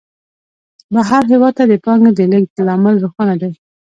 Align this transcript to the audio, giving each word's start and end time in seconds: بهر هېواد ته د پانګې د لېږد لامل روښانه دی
بهر 0.93 1.23
هېواد 1.31 1.53
ته 1.57 1.63
د 1.71 1.73
پانګې 1.83 2.11
د 2.15 2.19
لېږد 2.31 2.57
لامل 2.67 2.95
روښانه 3.03 3.35
دی 3.41 3.51